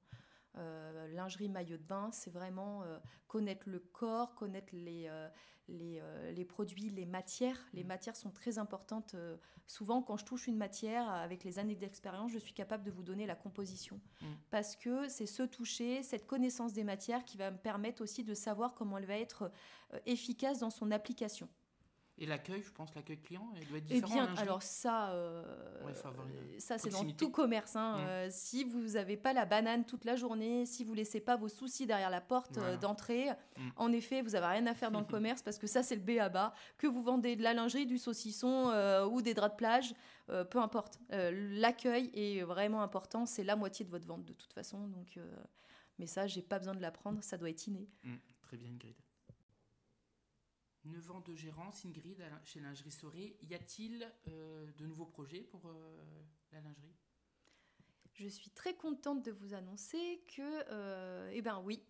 Lingerie 1.14 1.50
maillot 1.50 1.78
de 1.78 1.84
bain, 1.84 2.10
c'est 2.12 2.32
vraiment 2.32 2.84
connaître 3.28 3.70
le 3.70 3.80
corps, 3.80 4.36
connaître 4.36 4.74
les, 4.74 5.10
euh, 5.70 6.32
les, 6.32 6.46
produits, 6.46 6.90
les 6.90 7.06
matières. 7.06 7.60
Les 7.74 7.84
mm. 7.84 7.88
matières 7.88 8.16
sont 8.16 8.32
très 8.32 8.58
importantes. 8.58 9.16
Euh, 9.16 9.36
souvent, 9.66 10.02
quand 10.02 10.18
je 10.18 10.26
touche 10.26 10.48
une 10.48 10.56
matière, 10.56 11.10
avec 11.10 11.44
les 11.44 11.60
années 11.60 11.76
d'expérience, 11.76 12.32
je 12.32 12.40
suis 12.40 12.54
capable 12.54 12.84
de 12.84 12.92
vous 12.92 13.04
donner 13.04 13.26
la 13.26 13.36
composition. 13.36 14.00
Mm. 14.22 14.26
Parce 14.50 14.76
que 14.76 15.10
c'est 15.10 15.26
ce 15.26 15.44
toucher, 15.44 16.04
cette 16.04 16.26
connaissance 16.26 16.74
des 16.74 16.84
matières 16.84 17.26
qui 17.26 17.38
va 17.38 17.52
me 17.52 17.58
permettre 17.58 18.02
aussi 18.02 18.24
de 18.24 18.34
savoir 18.34 18.74
comment 18.74 18.98
elle 18.98 19.06
va 19.06 19.18
être 19.18 19.52
euh, 19.94 20.00
efficace 20.06 20.60
dans 20.60 20.70
son 20.70 20.92
application. 20.92 21.50
Et 22.20 22.26
l'accueil, 22.26 22.64
je 22.64 22.72
pense, 22.72 22.96
l'accueil 22.96 23.20
client, 23.20 23.48
il 23.62 23.68
doit 23.68 23.78
être 23.78 23.86
différent. 23.86 24.12
Eh 24.12 24.34
bien, 24.34 24.36
alors 24.38 24.64
ça, 24.64 25.12
euh, 25.12 25.44
ça 26.58 26.80
c'est 26.80 26.90
dans 26.90 27.06
tout 27.12 27.30
commerce. 27.30 27.76
Hein. 27.76 27.98
Mm. 27.98 28.02
Euh, 28.02 28.28
si 28.32 28.64
vous 28.64 28.94
n'avez 28.94 29.18
pas 29.18 29.34
la 29.34 29.46
banane 29.46 29.86
toute 29.86 30.04
la 30.04 30.16
journée, 30.16 30.66
si 30.66 30.84
vous 30.84 30.96
laissez 30.96 31.20
pas 31.20 31.36
vos 31.36 31.48
soucis 31.48 31.86
derrière 31.86 32.10
la 32.10 32.22
porte 32.22 32.58
euh, 32.58 32.76
d'entrée, 32.76 33.30
mm. 33.58 33.70
en 33.76 33.92
effet, 33.92 34.24
vous 34.24 34.32
n'avez 34.32 34.48
rien 34.48 34.66
à 34.66 34.74
faire 34.74 34.90
dans 34.90 35.00
le 35.00 35.06
commerce 35.18 35.44
parce 35.44 35.60
que 35.60 35.68
ça, 35.68 35.84
c'est 35.84 35.96
le 35.96 36.02
B 36.02 36.20
à 36.20 36.30
bas. 36.30 36.56
Que 36.80 36.88
vous 36.88 37.04
vendez 37.04 37.36
de 37.36 37.44
la 37.44 37.54
lingerie, 37.54 37.86
du 37.86 38.00
saucisson 38.00 38.72
ou 39.12 39.22
des 39.22 39.36
draps 39.36 39.54
de 39.54 39.58
plage, 39.58 39.94
peu 40.50 40.60
importe. 40.60 41.00
L'accueil 41.10 42.10
est 42.16 42.42
vraiment 42.42 42.82
important. 42.82 43.28
C'est 43.28 43.44
la 43.44 43.56
moitié 43.56 43.86
de 43.86 43.92
votre 43.92 44.08
vente 44.08 44.26
de 44.26 44.34
toute 44.34 44.54
façon. 44.54 44.88
Donc, 44.88 45.20
mais 46.00 46.08
ça, 46.08 46.26
j'ai 46.26 46.42
pas 46.42 46.58
besoin 46.58 46.74
de 46.74 46.82
l'apprendre. 46.82 47.24
Ça 47.24 47.38
doit 47.38 47.50
être 47.50 47.68
inné. 47.68 47.88
Mm. 48.04 48.16
Très 48.42 48.58
bien, 48.58 48.72
Ingrid. 48.72 48.96
9 50.88 51.12
ans 51.12 51.22
de 51.22 51.36
gérance, 51.36 51.86
Ingrid, 51.86 52.24
chez 52.44 52.60
Lingerie 52.60 52.92
Soré. 52.92 53.38
Y 53.44 53.56
a-t-il 53.56 54.12
euh, 54.28 54.72
de 54.78 54.86
nouveaux 54.86 55.06
projets 55.06 55.42
pour 55.42 55.68
euh, 55.68 55.74
la 56.52 56.62
lingerie? 56.62 56.96
Je 58.14 58.28
suis 58.28 58.50
très 58.50 58.76
contente 58.76 59.24
de 59.24 59.32
vous 59.32 59.54
annoncer 59.54 60.24
que, 60.36 60.64
euh, 60.72 61.32
eh 61.34 61.42
ben 61.42 61.62
oui, 61.64 61.84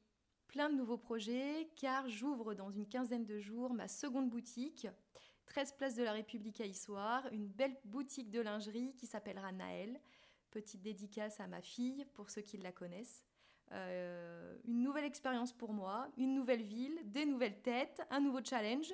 plein 0.47 0.69
de 0.69 0.75
nouveaux 0.75 0.97
projets, 0.97 1.69
car 1.75 2.09
j'ouvre 2.09 2.53
dans 2.53 2.69
une 2.69 2.87
quinzaine 2.87 3.25
de 3.25 3.39
jours 3.39 3.73
ma 3.73 3.87
seconde 3.87 4.29
boutique, 4.29 4.87
13 5.45 5.73
Place 5.73 5.95
de 5.95 6.03
la 6.03 6.11
République 6.11 6.59
à 6.59 6.65
Issoire, 6.65 7.27
une 7.31 7.47
belle 7.47 7.77
boutique 7.85 8.29
de 8.29 8.41
lingerie 8.41 8.93
qui 8.95 9.07
s'appellera 9.07 9.51
Naël. 9.51 9.99
Petite 10.51 10.81
dédicace 10.81 11.39
à 11.39 11.47
ma 11.47 11.61
fille, 11.61 12.05
pour 12.13 12.29
ceux 12.29 12.41
qui 12.41 12.57
la 12.57 12.71
connaissent. 12.71 13.26
Euh, 13.73 14.55
une 14.65 14.81
nouvelle 14.81 15.03
expérience 15.03 15.53
pour 15.53 15.73
moi, 15.73 16.07
une 16.17 16.33
nouvelle 16.33 16.61
ville, 16.61 16.99
des 17.05 17.25
nouvelles 17.25 17.61
têtes, 17.61 18.01
un 18.09 18.19
nouveau 18.19 18.39
challenge. 18.43 18.93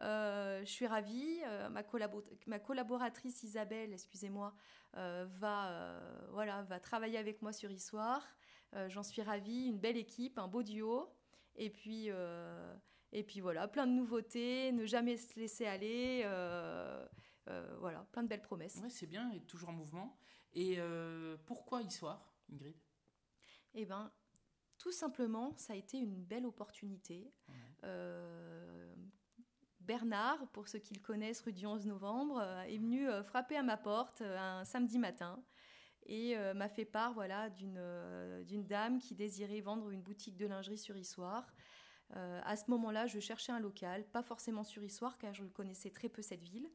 Euh, 0.00 0.60
je 0.64 0.70
suis 0.70 0.86
ravie. 0.86 1.40
Euh, 1.44 1.68
ma, 1.68 2.58
collaboratrice 2.58 3.42
Isabelle, 3.42 3.92
excusez-moi, 3.92 4.54
va, 4.94 6.00
voilà, 6.30 6.62
va 6.62 6.80
travailler 6.80 7.18
avec 7.18 7.42
moi 7.42 7.52
sur 7.52 7.70
Histoire. 7.70 8.24
J'en 8.88 9.02
suis 9.02 9.22
ravie. 9.22 9.66
Une 9.66 9.78
belle 9.78 9.96
équipe, 9.96 10.38
un 10.38 10.48
beau 10.48 10.62
duo. 10.62 11.08
Et 11.56 11.70
puis, 11.70 12.08
et 13.12 13.22
puis 13.22 13.40
voilà, 13.40 13.68
plein 13.68 13.86
de 13.86 13.92
nouveautés, 13.92 14.72
ne 14.72 14.86
jamais 14.86 15.16
se 15.16 15.38
laisser 15.38 15.66
aller. 15.66 16.22
voilà, 17.78 18.06
plein 18.12 18.22
de 18.22 18.28
belles 18.28 18.42
promesses. 18.42 18.78
Oui, 18.82 18.90
c'est 18.90 19.06
bien, 19.06 19.30
et 19.32 19.40
toujours 19.40 19.70
en 19.70 19.72
mouvement. 19.72 20.16
Et 20.52 20.78
pourquoi 21.46 21.82
Histoire, 21.82 22.32
Ingrid? 22.52 22.76
Eh 23.74 23.84
bien, 23.84 24.12
tout 24.78 24.92
simplement, 24.92 25.54
ça 25.56 25.72
a 25.72 25.76
été 25.76 25.98
une 25.98 26.22
belle 26.22 26.46
opportunité. 26.46 27.32
Euh, 27.84 28.94
Bernard, 29.80 30.46
pour 30.52 30.68
ceux 30.68 30.78
qui 30.78 30.94
le 30.94 31.00
connaissent, 31.00 31.40
rue 31.40 31.52
du 31.52 31.66
11 31.66 31.86
novembre, 31.86 32.38
euh, 32.40 32.62
est 32.62 32.78
venu 32.78 33.08
euh, 33.08 33.22
frapper 33.22 33.56
à 33.56 33.62
ma 33.62 33.76
porte 33.76 34.22
un 34.22 34.64
samedi 34.64 34.98
matin 34.98 35.42
et 36.06 36.36
m'a 36.54 36.68
fait 36.68 36.84
part 36.84 37.14
voilà, 37.14 37.48
d'une 37.48 38.66
dame 38.66 38.98
qui 38.98 39.14
désirait 39.14 39.62
vendre 39.62 39.88
une 39.88 40.02
boutique 40.02 40.36
de 40.36 40.46
lingerie 40.46 40.76
sur 40.76 40.98
Issoire. 40.98 41.50
à 42.10 42.56
ce 42.56 42.70
moment-là, 42.72 43.06
je 43.06 43.20
cherchais 43.20 43.52
un 43.52 43.58
local, 43.58 44.04
pas 44.12 44.22
forcément 44.22 44.64
sur 44.64 44.84
Issoire, 44.84 45.16
car 45.16 45.32
je 45.32 45.46
connaissais 45.46 45.88
très 45.88 46.10
peu 46.10 46.20
cette 46.20 46.42
ville. 46.42 46.68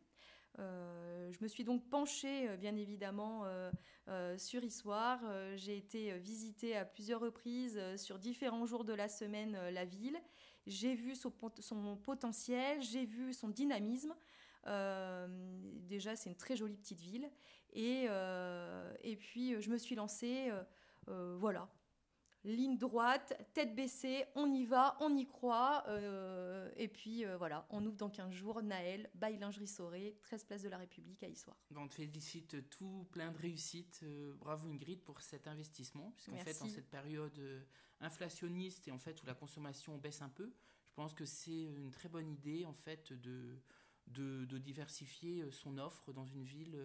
Euh, 0.59 1.31
je 1.31 1.37
me 1.41 1.47
suis 1.47 1.63
donc 1.63 1.87
penchée, 1.89 2.49
euh, 2.49 2.57
bien 2.57 2.75
évidemment, 2.75 3.43
euh, 3.45 4.37
sur 4.37 4.63
Issoire. 4.63 5.19
J'ai 5.55 5.77
été 5.77 6.17
visiter 6.17 6.75
à 6.75 6.85
plusieurs 6.85 7.21
reprises, 7.21 7.79
sur 7.97 8.17
différents 8.17 8.65
jours 8.65 8.83
de 8.83 8.93
la 8.93 9.07
semaine, 9.07 9.57
la 9.69 9.85
ville. 9.85 10.17
J'ai 10.65 10.95
vu 10.95 11.15
son, 11.15 11.31
potentiel, 11.31 12.81
j'ai 12.81 13.05
vu 13.05 13.33
son 13.33 13.49
dynamisme. 13.49 14.15
déjà, 14.65 16.15
c'est 16.15 16.29
une 16.29 16.35
très 16.35 16.55
jolie 16.55 16.75
petite 16.75 17.01
ville. 17.01 17.29
Et, 17.73 18.05
et 19.03 19.15
puis, 19.15 19.61
je 19.61 19.69
me 19.69 19.77
suis 19.77 19.93
lancée, 19.93 20.51
voilà, 21.05 21.69
ligne 22.43 22.77
droite, 22.77 23.34
tête 23.53 23.75
baissée, 23.75 24.25
on 24.36 24.51
y 24.51 24.65
va, 24.65 24.98
on 25.01 25.15
y 25.15 25.25
croit. 25.27 25.84
Euh, 25.88 26.72
et 26.77 26.88
puis 26.88 27.25
euh, 27.25 27.38
voilà, 27.38 27.67
on 27.69 27.86
ouvre 27.86 27.98
dans 27.98 28.10
15 28.10 28.31
jours. 28.31 28.62
Naël, 28.62 29.10
bail 29.15 29.38
lingerie 29.38 29.67
Soré, 29.67 30.17
13 30.24 30.43
place 30.46 30.62
de 30.62 30.69
la 30.69 30.77
République 30.77 31.24
à 31.24 31.27
Issoire. 31.27 31.58
On 31.75 31.88
te 31.88 31.96
félicite 31.96 32.69
tout 32.69 33.08
plein 33.12 33.31
de 33.31 33.38
réussite. 33.38 34.01
Euh, 34.03 34.34
bravo 34.39 34.67
Ingrid 34.69 35.01
pour 35.03 35.22
cet 35.22 35.48
investissement, 35.48 36.12
puisqu'en 36.12 36.38
fait, 36.38 36.62
en 36.62 36.69
cette 36.69 36.89
période 36.89 37.39
inflationniste 38.00 38.88
et 38.88 38.91
en 38.91 38.98
fait 38.98 39.22
où 39.22 39.25
la 39.25 39.34
consommation 39.34 39.98
baisse 39.98 40.22
un 40.22 40.29
peu, 40.29 40.53
je 40.86 40.93
pense 40.93 41.13
que 41.13 41.25
c'est 41.25 41.63
une 41.63 41.91
très 41.91 42.10
bonne 42.10 42.29
idée 42.29 42.65
en 42.65 42.74
fait 42.74 43.12
de, 43.12 43.62
de, 44.08 44.46
de 44.46 44.58
diversifier 44.58 45.50
son 45.51 45.77
offre 45.77 46.13
dans 46.13 46.25
une 46.25 46.43
ville, 46.43 46.77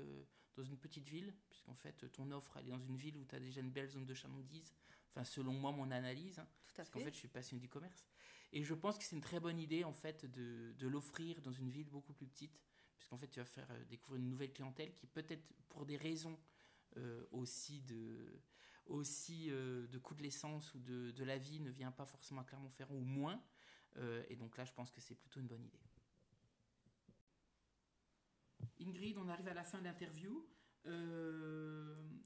dans 0.57 0.65
une 0.65 0.77
petite 0.77 1.09
ville, 1.09 1.33
puisqu'en 1.49 1.75
fait 1.75 2.11
ton 2.13 2.33
offre 2.33 2.57
elle 2.57 2.67
est 2.67 2.71
dans 2.71 2.81
une 2.81 2.97
ville 2.97 3.17
où 3.17 3.25
tu 3.25 3.35
as 3.37 3.41
déjà 3.41 3.61
une 3.61 3.71
belle 3.71 3.89
zone 3.89 4.07
de 4.07 4.15
chalandise 4.15 4.75
Enfin, 5.15 5.25
selon 5.25 5.53
moi, 5.53 5.71
mon 5.71 5.91
analyse. 5.91 6.39
Hein, 6.41 6.49
parce 6.77 6.91
qu'en 6.91 6.99
fait, 7.01 7.13
je 7.13 7.19
suis 7.19 7.29
passionné 7.29 7.61
du 7.61 7.69
commerce. 7.69 8.05
Et 8.53 8.65
je 8.65 8.75
pense 8.75 8.99
que 8.99 9.05
c'est 9.05 9.15
une 9.15 9.23
très 9.23 9.41
bonne 9.41 9.59
idée, 9.59 9.85
en 9.85 9.93
fait, 9.93 10.27
de, 10.27 10.73
de 10.77 10.89
l'offrir 10.89 11.41
dans 11.41 11.53
une 11.53 11.71
ville 11.71 11.89
beaucoup 11.89 12.13
plus 12.13 12.27
petite. 12.27 12.61
Puisqu'en 12.97 13.19
fait, 13.19 13.29
tu 13.29 13.39
vas 13.39 13.45
faire 13.45 13.71
euh, 13.71 13.85
découvrir 13.85 14.23
une 14.23 14.31
nouvelle 14.31 14.53
clientèle 14.53 14.95
qui, 14.95 15.07
peut-être 15.07 15.45
pour 15.69 15.85
des 15.85 15.97
raisons 15.97 16.39
euh, 16.97 17.25
aussi 17.33 17.81
de 17.83 18.41
aussi 18.87 19.51
euh, 19.51 19.87
de 19.87 19.99
coût 19.99 20.15
de 20.15 20.23
l'essence 20.23 20.75
ou 20.75 20.79
de, 20.79 21.11
de, 21.11 21.25
la 21.25 21.39
vie 21.39 21.59
ne 21.59 21.71
vient 21.71 21.91
pas 21.91 22.05
forcément 22.05 22.43
à 22.43 22.45
Clermont-Ferrand 22.45 22.95
ou 22.95 23.05
moins. 23.05 23.43
et 24.29 24.37
donc 24.37 24.57
là, 24.59 24.65
je 24.65 24.73
pense 24.73 24.91
que 24.91 25.01
c'est 25.01 25.15
plutôt 25.15 25.41
une 25.41 25.47
bonne 25.47 25.65
idée. 25.65 25.81
Ingrid, 28.81 29.17
on 29.17 29.29
arrive 29.29 29.49
à 29.49 29.55
la 29.55 29.65
fin 29.65 29.79
de 29.79 29.85
l'interview. 29.85 30.47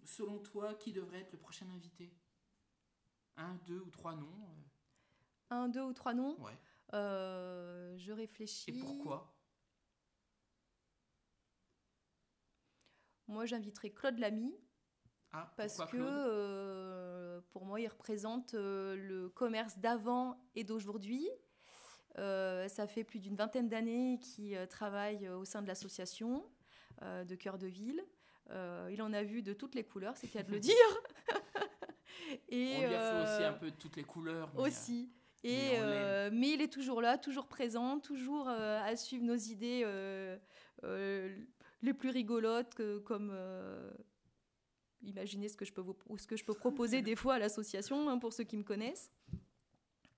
selon 0.05 0.39
toi, 0.41 0.75
qui 0.75 0.93
devrait 0.93 1.21
être 1.21 1.33
le 1.33 1.39
prochain 1.39 1.69
invité? 1.71 2.13
Un, 3.39 3.55
deux 3.67 3.79
ou 3.81 3.91
trois 3.91 4.15
noms 4.15 4.27
euh. 4.27 5.55
Un, 5.55 5.69
deux 5.69 5.83
ou 5.83 5.93
trois 5.93 6.13
noms 6.15 6.39
Ouais. 6.41 6.59
Euh, 6.95 7.97
je 7.97 8.13
réfléchis. 8.13 8.71
Et 8.71 8.81
pourquoi? 8.81 9.35
Moi, 13.27 13.47
j'inviterai 13.47 13.91
Claude 13.93 14.19
Lamy. 14.19 14.55
Ah, 15.33 15.53
parce 15.57 15.77
que 15.91 15.97
euh, 15.99 17.41
pour 17.51 17.67
moi, 17.67 17.81
il 17.81 17.87
représente 17.89 18.55
le 18.55 19.29
commerce 19.29 19.79
d'avant 19.79 20.43
et 20.55 20.65
d'aujourd'hui. 20.65 21.29
ça 22.17 22.87
fait 22.87 23.05
plus 23.05 23.21
d'une 23.21 23.37
vingtaine 23.37 23.69
d'années 23.69 24.19
qu'il 24.21 24.67
travaille 24.69 25.29
au 25.29 25.45
sein 25.45 25.61
de 25.61 25.69
l'association 25.69 26.51
de 27.03 27.35
Cœur 27.35 27.59
de 27.59 27.67
Ville. 27.67 28.03
il 28.51 29.03
en 29.03 29.13
a 29.13 29.23
vu 29.23 29.43
de 29.43 29.53
toutes 29.53 29.75
les 29.75 29.85
couleurs, 29.85 30.17
c'est 30.17 30.29
qu'à 30.29 30.43
de 30.43 30.51
le 30.51 30.61
dire. 30.61 30.75
Et, 32.49 32.75
on 32.77 32.89
lui 32.89 32.95
a 32.95 32.99
fait 32.99 33.23
aussi 33.23 33.45
un 33.45 33.53
peu 33.53 33.71
toutes 33.71 33.97
les 33.97 34.05
couleurs. 34.05 34.51
aussi. 34.59 35.11
Euh, 35.45 35.49
et, 35.49 35.57
mais, 35.57 35.79
euh, 35.81 36.31
mais, 36.33 36.51
il 36.51 36.61
est 36.61 36.73
toujours 36.73 37.01
là, 37.01 37.17
toujours 37.17 37.47
présent, 37.47 38.01
toujours 38.01 38.49
euh, 38.49 38.81
à 38.83 38.97
suivre 38.97 39.25
nos 39.25 39.37
idées 39.37 39.85
les 41.81 41.95
plus 41.95 42.11
rigolotes, 42.11 42.75
que, 42.75 42.99
comme 42.99 43.33
imaginez 45.03 45.49
ce 45.49 45.57
que 45.57 45.65
je 45.65 45.73
peux, 45.73 45.81
vous, 45.81 45.97
ce 46.17 46.27
que 46.27 46.37
je 46.37 46.45
peux 46.45 46.55
proposer 46.55 47.03
des 47.03 47.15
fois 47.15 47.35
à 47.35 47.39
l'association, 47.39 48.09
hein, 48.09 48.19
pour 48.19 48.33
ceux 48.33 48.45
qui 48.45 48.57
me 48.57 48.65
connaissent. 48.65 49.13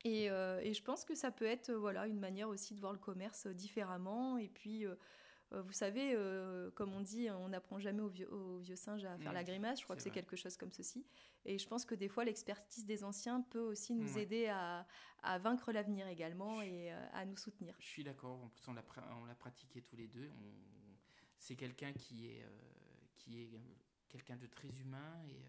Et, 0.04 0.24
et, 0.24 0.72
je 0.72 0.82
pense 0.82 1.04
que 1.04 1.14
ça 1.14 1.30
peut 1.30 1.44
être 1.44 1.70
voilà, 1.72 2.06
une 2.06 2.18
manière 2.18 2.48
aussi 2.48 2.74
de 2.74 2.80
voir 2.80 2.92
le 2.92 2.98
commerce 2.98 3.46
différemment. 3.46 4.38
Et 4.38 4.48
puis, 4.48 4.86
euh, 4.86 4.94
vous 5.52 5.72
savez, 5.72 6.12
euh, 6.14 6.70
comme 6.72 6.92
on 6.94 7.00
dit, 7.00 7.28
on 7.30 7.48
n'apprend 7.48 7.78
jamais 7.78 8.02
au 8.02 8.08
vieux, 8.08 8.28
vieux, 8.60 8.76
singe 8.76 9.04
à 9.04 9.18
faire 9.18 9.32
la 9.32 9.44
grimace. 9.44 9.80
Je 9.80 9.84
crois 9.84 9.96
que 9.96 10.02
c'est 10.02 10.10
quelque 10.10 10.36
chose 10.36 10.56
comme 10.56 10.72
ceci. 10.72 11.04
Et 11.44 11.58
je 11.58 11.66
pense 11.66 11.84
que 11.84 11.94
des 11.94 12.08
fois, 12.08 12.24
l'expertise 12.24 12.84
des 12.84 13.02
anciens 13.02 13.42
peut 13.42 13.60
aussi 13.60 13.94
nous 13.94 14.18
aider 14.18 14.46
à, 14.48 14.86
vaincre 15.38 15.72
l'avenir 15.72 16.06
également 16.06 16.62
et 16.62 16.92
euh, 16.92 17.06
à 17.12 17.24
nous 17.26 17.36
soutenir. 17.36 17.74
Je 17.80 17.86
suis 17.86 18.04
d'accord. 18.04 18.42
En 18.42 18.48
plus, 18.48 18.66
on 18.68 18.74
l'a 18.74 19.34
pratiqué 19.34 19.82
tous 19.82 19.96
les 19.96 20.06
deux. 20.06 20.30
C'est 21.38 21.56
quelqu'un 21.56 21.92
qui 21.92 22.26
est, 22.26 22.46
qui 23.16 23.42
est 23.42 23.60
quelqu'un 24.08 24.36
de 24.36 24.46
très 24.46 24.68
humain 24.80 25.22
et 25.28 25.42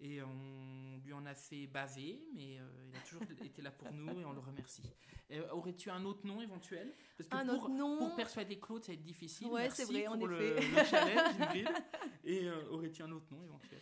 et 0.00 0.22
on 0.22 0.98
lui 1.04 1.12
en 1.12 1.24
a 1.26 1.34
fait 1.34 1.66
baver, 1.66 2.22
mais 2.34 2.58
euh, 2.58 2.88
il 2.88 2.96
a 2.96 3.00
toujours 3.00 3.22
été 3.44 3.62
là 3.62 3.70
pour 3.70 3.92
nous 3.92 4.20
et 4.20 4.24
on 4.24 4.32
le 4.32 4.40
remercie. 4.40 4.82
Euh, 5.30 5.48
aurais-tu 5.50 5.90
un 5.90 6.04
autre 6.04 6.26
nom 6.26 6.40
éventuel? 6.40 6.92
Parce 7.16 7.28
que 7.28 7.36
un 7.36 7.44
pour, 7.44 7.54
autre 7.54 7.68
nom... 7.70 7.98
pour 7.98 8.16
persuader 8.16 8.58
Claude, 8.58 8.82
ça 8.82 8.92
va 8.92 8.94
être 8.94 9.02
difficile. 9.02 9.48
Ouais, 9.48 9.70
c'est 9.70 9.84
vrai, 9.84 10.06
en 10.06 10.18
effet. 10.18 10.54
Le, 10.54 10.84
challenge, 10.84 11.68
Et 12.24 12.48
euh, 12.48 12.70
aurais-tu 12.70 13.02
un 13.02 13.12
autre 13.12 13.26
nom 13.30 13.42
éventuel? 13.42 13.80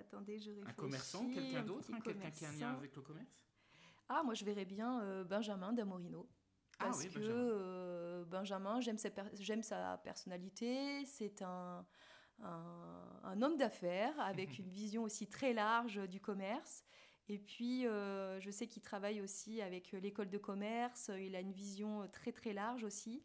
Attendez, 0.00 0.38
je 0.38 0.50
réfléchis. 0.50 0.70
Un 0.70 0.72
commerçant, 0.72 1.28
quelqu'un 1.28 1.62
d'autre, 1.62 1.90
hein, 1.92 2.00
quelqu'un 2.02 2.30
qui 2.30 2.44
a 2.44 2.48
un 2.48 2.52
lien 2.52 2.70
avec 2.72 2.96
le 2.96 3.02
commerce? 3.02 3.28
Ah, 4.08 4.22
moi 4.22 4.32
je 4.32 4.42
verrais 4.42 4.64
bien 4.64 5.22
Benjamin 5.24 5.74
Damorino. 5.74 6.26
Ah 6.80 6.84
parce 6.86 7.00
ah 7.00 7.02
oui, 7.04 7.12
que 7.12 8.24
Benjamin, 8.24 8.78
Benjamin 8.78 9.34
j'aime 9.34 9.62
sa 9.62 9.98
personnalité, 9.98 11.04
c'est 11.04 11.42
un 11.42 11.84
un, 12.42 13.42
homme 13.42 13.56
d'affaires 13.56 14.18
avec 14.20 14.58
une 14.58 14.70
vision 14.70 15.02
aussi 15.04 15.26
très 15.26 15.52
large 15.52 16.00
du 16.08 16.20
commerce. 16.20 16.84
Et 17.28 17.38
puis, 17.38 17.86
euh, 17.86 18.40
je 18.40 18.50
sais 18.50 18.66
qu'il 18.66 18.82
travaille 18.82 19.20
aussi 19.20 19.60
avec 19.60 19.92
l'école 19.92 20.30
de 20.30 20.38
commerce. 20.38 21.10
Il 21.20 21.36
a 21.36 21.40
une 21.40 21.52
vision 21.52 22.08
très 22.08 22.32
très 22.32 22.52
large 22.52 22.84
aussi. 22.84 23.22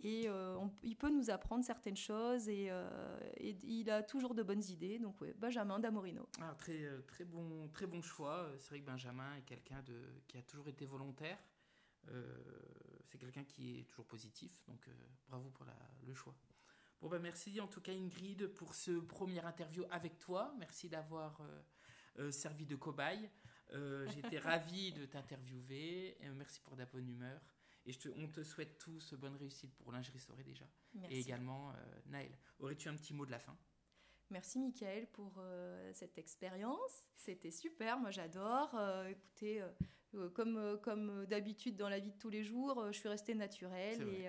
Et 0.00 0.28
euh, 0.28 0.56
il 0.82 0.96
peut 0.96 1.10
nous 1.10 1.30
apprendre 1.30 1.64
certaines 1.64 1.96
choses 1.96 2.48
et, 2.48 2.68
euh, 2.70 3.18
il 3.40 3.90
a 3.90 4.02
toujours 4.02 4.34
de 4.34 4.42
bonnes 4.42 4.62
idées. 4.68 4.98
Donc, 4.98 5.20
ouais, 5.20 5.32
Benjamin 5.32 5.80
Damorino. 5.80 6.28
Ah, 6.40 6.54
très, 6.56 6.86
très, 7.06 7.24
bon, 7.24 7.68
très 7.68 7.86
bon 7.86 8.00
choix. 8.00 8.48
C'est 8.58 8.68
vrai 8.68 8.80
que 8.80 8.86
Benjamin 8.86 9.34
est 9.36 9.42
quelqu'un 9.42 9.82
qui 10.28 10.36
a 10.36 10.42
toujours 10.42 10.68
été 10.68 10.84
volontaire. 10.84 11.38
c'est 13.06 13.18
quelqu'un 13.18 13.44
qui 13.44 13.80
est 13.80 13.84
toujours 13.84 14.06
positif. 14.06 14.62
Donc, 14.68 14.86
bravo 15.26 15.48
pour 15.50 15.66
le 16.06 16.14
choix. 16.14 16.34
Bon, 17.00 17.08
ben 17.08 17.20
merci 17.20 17.60
en 17.60 17.68
tout 17.68 17.80
cas 17.80 17.92
Ingrid 17.92 18.48
pour 18.54 18.74
ce 18.74 18.90
premier 18.90 19.44
interview 19.44 19.84
avec 19.90 20.18
toi. 20.18 20.52
Merci 20.58 20.88
d'avoir 20.88 21.40
euh, 21.40 21.62
euh, 22.18 22.30
servi 22.32 22.66
de 22.66 22.74
cobaye. 22.74 23.30
Euh, 23.72 24.06
J'étais 24.08 24.38
ravi 24.38 24.92
de 24.92 25.06
t'interviewer. 25.06 26.18
Merci 26.34 26.60
pour 26.60 26.76
ta 26.76 26.86
bonne 26.86 27.08
humeur. 27.08 27.40
Et 27.86 27.92
je 27.92 28.00
te, 28.00 28.08
on 28.16 28.28
te 28.28 28.42
souhaite 28.42 28.78
tous 28.78 29.14
bonne 29.14 29.36
réussite 29.36 29.74
pour 29.76 29.92
lingerie 29.92 30.18
soirée 30.18 30.42
déjà. 30.42 30.68
Merci. 30.94 31.16
Et 31.16 31.20
également, 31.20 31.72
Naël, 32.06 32.36
aurais-tu 32.58 32.88
un 32.88 32.96
petit 32.96 33.14
mot 33.14 33.24
de 33.24 33.30
la 33.30 33.38
fin? 33.38 33.56
Merci 34.30 34.58
Michael 34.58 35.06
pour 35.12 35.42
cette 35.94 36.18
expérience. 36.18 37.08
C'était 37.16 37.50
super, 37.50 37.98
moi 37.98 38.10
j'adore. 38.10 38.78
écoutez, 39.08 39.62
euh, 39.62 39.70
comme, 40.34 40.56
euh, 40.56 40.76
comme 40.76 41.26
d'habitude 41.26 41.76
dans 41.76 41.88
la 41.88 41.98
vie 41.98 42.12
de 42.12 42.18
tous 42.18 42.30
les 42.30 42.42
jours, 42.42 42.80
euh, 42.80 42.92
je 42.92 42.98
suis 42.98 43.08
restée 43.08 43.34
naturelle 43.34 44.02
et, 44.08 44.28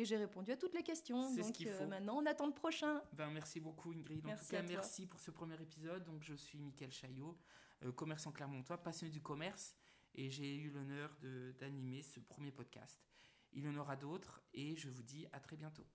et 0.00 0.04
j'ai 0.04 0.16
répondu 0.16 0.52
à 0.52 0.56
toutes 0.56 0.74
les 0.74 0.82
questions. 0.82 1.34
Donc 1.34 1.56
ce 1.56 1.84
maintenant, 1.84 2.18
on 2.18 2.26
attend 2.26 2.46
le 2.46 2.52
prochain. 2.52 3.02
Ben, 3.12 3.30
merci 3.30 3.60
beaucoup 3.60 3.92
Ingrid. 3.92 4.26
En 4.26 4.36
tout 4.36 4.46
cas, 4.46 4.62
merci 4.62 5.06
pour 5.06 5.20
ce 5.20 5.30
premier 5.30 5.60
épisode. 5.60 6.04
Donc, 6.04 6.22
je 6.22 6.34
suis 6.34 6.58
Mickaël 6.58 6.92
Chaillot, 6.92 7.38
commerçant 7.96 8.32
clermontois, 8.32 8.78
passionné 8.78 9.12
du 9.12 9.20
commerce 9.20 9.76
et 10.14 10.30
j'ai 10.30 10.56
eu 10.56 10.70
l'honneur 10.70 11.16
d'animer 11.58 12.02
ce 12.02 12.20
premier 12.20 12.50
podcast. 12.50 13.00
Il 13.52 13.64
y 13.64 13.68
en 13.68 13.76
aura 13.76 13.96
d'autres 13.96 14.42
et 14.54 14.76
je 14.76 14.88
vous 14.88 15.02
dis 15.02 15.26
à 15.32 15.40
très 15.40 15.56
bientôt. 15.56 15.86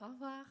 Au 0.00 0.08
revoir. 0.08 0.44